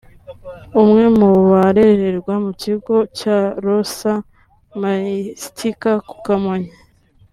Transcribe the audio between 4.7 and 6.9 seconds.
Mystica ku Kamonyi